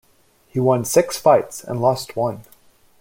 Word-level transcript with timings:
He 0.47 0.59
won 0.59 0.83
six 0.83 1.19
fights 1.19 1.63
and 1.63 1.79
lost 1.79 2.15
one. 2.15 2.41